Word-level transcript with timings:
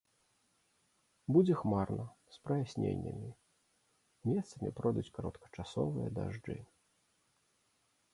Будзе 1.35 1.53
хмарна 1.57 2.05
з 2.37 2.41
праясненнямі, 2.47 3.29
месцамі 4.31 4.69
пройдуць 4.81 5.13
кароткачасовыя 5.19 6.07
дажджы. 6.17 6.57